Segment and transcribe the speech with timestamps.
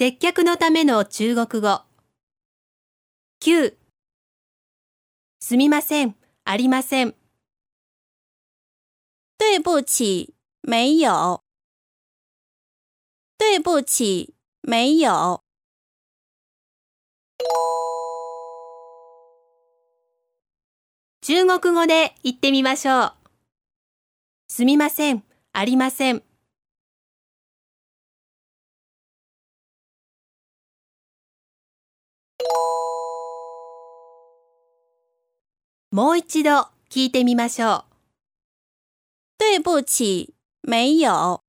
[0.00, 1.82] 接客のための中国語。
[3.40, 3.74] 9
[5.40, 7.16] すみません、ありません。
[9.38, 11.42] 对不起，没有。
[13.38, 15.42] 对不起，没有。
[21.22, 23.14] 中国語で言ってみましょう。
[24.46, 26.27] すみません、ありません。
[35.90, 37.84] もう一度聞いてみましょう。
[39.38, 41.40] 对不起，没有。